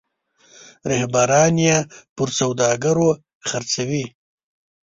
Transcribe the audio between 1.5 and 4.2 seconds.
یې پر سوداګرو خرڅوي.